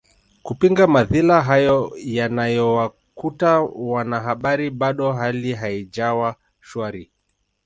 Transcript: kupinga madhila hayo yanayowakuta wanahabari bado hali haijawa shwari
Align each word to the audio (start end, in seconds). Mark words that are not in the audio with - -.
kupinga 0.43 0.87
madhila 0.87 1.41
hayo 1.41 1.91
yanayowakuta 1.97 3.59
wanahabari 3.61 4.69
bado 4.69 5.11
hali 5.13 5.53
haijawa 5.53 6.35
shwari 6.61 7.11